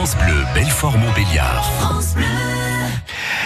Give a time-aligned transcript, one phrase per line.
[0.00, 2.00] France Bleu, Belfort-Montbéliard.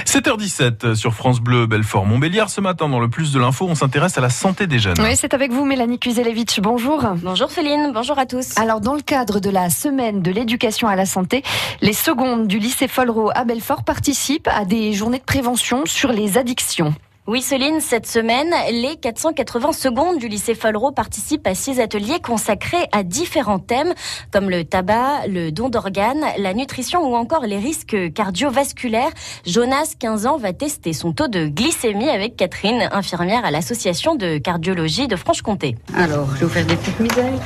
[0.06, 2.48] 7h17 sur France Bleu, Belfort-Montbéliard.
[2.48, 4.94] Ce matin, dans le Plus de l'info, on s'intéresse à la santé des jeunes.
[5.00, 6.60] Oui, c'est avec vous, Mélanie Kuzelevich.
[6.60, 7.04] Bonjour.
[7.16, 8.56] Bonjour Céline, bonjour à tous.
[8.56, 11.42] Alors, dans le cadre de la semaine de l'éducation à la santé,
[11.80, 16.38] les secondes du lycée Follereau à Belfort participent à des journées de prévention sur les
[16.38, 16.94] addictions.
[17.26, 22.86] Oui, Céline, cette semaine, les 480 secondes du lycée Follereau participent à six ateliers consacrés
[22.92, 23.94] à différents thèmes,
[24.30, 29.10] comme le tabac, le don d'organes, la nutrition ou encore les risques cardiovasculaires.
[29.46, 34.36] Jonas, 15 ans, va tester son taux de glycémie avec Catherine, infirmière à l'association de
[34.36, 35.76] cardiologie de Franche-Comté.
[35.96, 37.40] Alors, je vais vous faire des petites misères.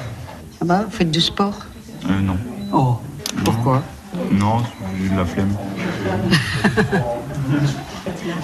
[0.59, 1.55] Ça va Vous faites du sport?
[2.11, 2.37] Euh, non.
[2.73, 2.97] Oh,
[3.45, 3.85] pourquoi?
[4.33, 4.57] Non,
[5.01, 5.57] j'ai de la flemme.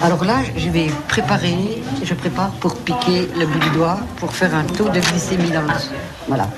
[0.01, 4.53] Alors là, je vais préparer, je prépare pour piquer le bout du doigt pour faire
[4.55, 5.91] un taux de glycémie dans le sang.
[6.27, 6.49] Voilà,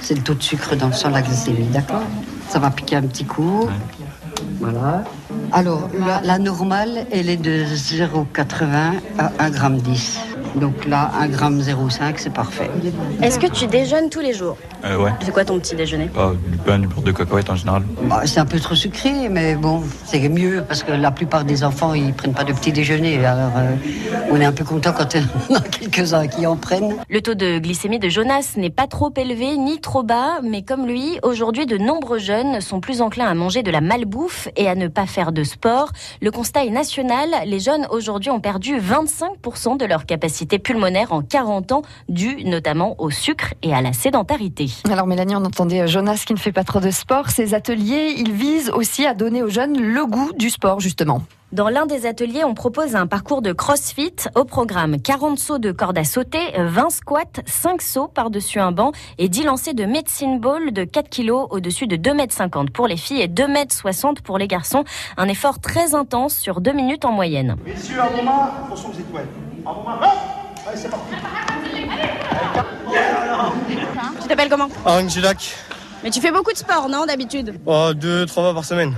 [0.00, 2.02] c'est le taux de sucre dans le sang, la glycémie, d'accord
[2.48, 3.68] Ça va piquer un petit coup.
[4.60, 5.04] Voilà.
[5.52, 8.66] Alors, la, la normale, elle est de 0,80
[9.18, 10.33] à 1,10 g.
[10.54, 12.70] Donc là, 1,05 g, c'est parfait.
[13.22, 15.10] Est-ce que tu déjeunes tous les jours Euh, ouais.
[15.20, 17.82] C'est quoi ton petit déjeuner Ah, du pain, du beurre de cacahuète en général.
[18.02, 21.64] Bah, c'est un peu trop sucré, mais bon, c'est mieux parce que la plupart des
[21.64, 23.24] enfants, ils prennent pas de petit déjeuner.
[23.24, 23.74] Alors, euh,
[24.30, 25.16] on est un peu content quand
[25.50, 26.94] on a quelques-uns qui en prennent.
[27.08, 30.86] Le taux de glycémie de Jonas n'est pas trop élevé ni trop bas, mais comme
[30.86, 34.74] lui, aujourd'hui de nombreux jeunes sont plus enclins à manger de la malbouffe et à
[34.76, 35.90] ne pas faire de sport.
[36.22, 41.22] Le constat est national, les jeunes aujourd'hui ont perdu 25% de leur capacité pulmonaire en
[41.22, 44.70] 40 ans, dû notamment au sucre et à la sédentarité.
[44.90, 47.30] Alors, Mélanie, on entendait Jonas qui ne fait pas trop de sport.
[47.30, 51.22] Ces ateliers, ils visent aussi à donner aux jeunes le goût du sport, justement.
[51.54, 55.70] Dans l'un des ateliers, on propose un parcours de crossfit au programme 40 sauts de
[55.70, 60.40] corde à sauter, 20 squats, 5 sauts par-dessus un banc et 10 lancers de medicine
[60.40, 64.36] ball de 4 kg au-dessus de 2,50 m pour les filles et 2,60 m pour
[64.36, 64.82] les garçons.
[65.16, 67.54] Un effort très intense sur 2 minutes en moyenne.
[67.64, 69.28] Messieurs, à vos mains, attention aux étoiles.
[69.66, 71.14] Allez, c'est parti.
[74.22, 75.54] Tu t'appelles comment Angelac,
[76.02, 78.94] Mais tu fais beaucoup de sport, non, d'habitude oh, deux, trois fois par semaine.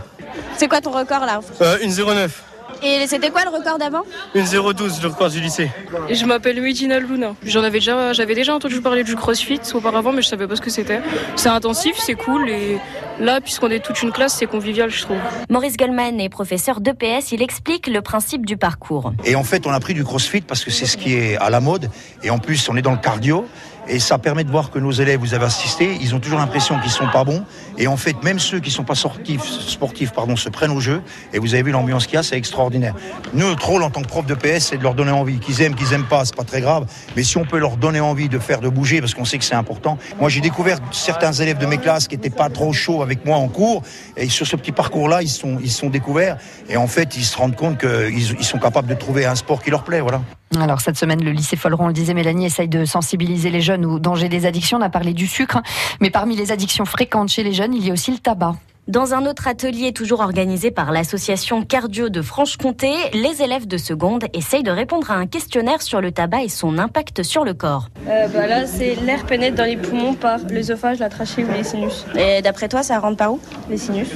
[0.56, 2.42] C'est quoi ton record là Euh, une 09,
[2.82, 4.02] Et c'était quoi le record d'avant
[4.34, 5.70] une 012, le record du lycée.
[6.10, 7.34] Je m'appelle Medina Luna.
[7.44, 10.60] J'en avais déjà, j'avais déjà entendu parler du CrossFit auparavant, mais je savais pas ce
[10.60, 11.00] que c'était.
[11.36, 12.78] C'est intensif, c'est cool, et
[13.18, 15.18] là, puisqu'on est toute une classe, c'est convivial, je trouve.
[15.50, 17.32] Maurice Goldman est professeur d'EPS.
[17.32, 19.12] Il explique le principe du parcours.
[19.24, 21.50] Et en fait, on a pris du crossfit parce que c'est ce qui est à
[21.50, 21.90] la mode.
[22.22, 23.46] Et en plus, on est dans le cardio.
[23.88, 26.78] Et ça permet de voir que nos élèves, vous avez assisté, ils ont toujours l'impression
[26.80, 27.44] qu'ils sont pas bons.
[27.78, 31.02] Et en fait, même ceux qui sont pas sportifs, sportifs pardon, se prennent au jeu.
[31.32, 32.94] Et vous avez vu l'ambiance qu'il y a, c'est extraordinaire.
[33.32, 35.38] Notre rôle en tant que prof de PS, c'est de leur donner envie.
[35.38, 36.86] Qu'ils aiment, qu'ils aiment pas, c'est pas très grave.
[37.16, 39.44] Mais si on peut leur donner envie de faire, de bouger, parce qu'on sait que
[39.44, 39.98] c'est important.
[40.18, 43.36] Moi, j'ai découvert certains élèves de mes classes qui étaient pas trop chauds avec moi
[43.36, 43.82] en cours.
[44.16, 46.38] Et sur ce petit parcours-là, ils sont, ils sont découverts.
[46.68, 49.62] Et en fait, ils se rendent compte qu'ils ils sont capables de trouver un sport
[49.62, 50.22] qui leur plaît, voilà.
[50.54, 53.84] Alors, cette semaine, le lycée Folleron, on le disait, Mélanie, essaye de sensibiliser les jeunes
[53.84, 54.78] au danger des addictions.
[54.78, 55.60] On a parlé du sucre,
[56.00, 58.54] mais parmi les addictions fréquentes chez les jeunes, il y a aussi le tabac.
[58.88, 64.26] Dans un autre atelier toujours organisé par l'association Cardio de Franche-Comté, les élèves de seconde
[64.32, 67.88] essayent de répondre à un questionnaire sur le tabac et son impact sur le corps.
[68.08, 71.64] Euh, bah là, c'est l'air pénètre dans les poumons par l'œsophage, la trachée ou les
[71.64, 72.06] sinus.
[72.16, 73.40] Et d'après toi, ça rentre par où?
[73.68, 74.06] Les sinus,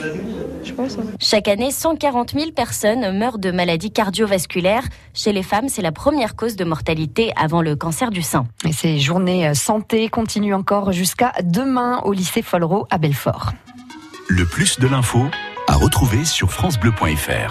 [0.65, 0.98] je pense.
[0.98, 1.04] hein.
[1.19, 4.84] Chaque année, 140 000 personnes meurent de maladies cardiovasculaires.
[5.15, 8.47] Chez les femmes, c'est la première cause de mortalité avant le cancer du sein.
[8.69, 13.53] Et ces journées euh, santé continuent encore jusqu'à demain au lycée Follereau à Belfort.
[14.28, 15.26] Le plus de l'info
[15.66, 17.48] à retrouver sur FranceBleu.fr.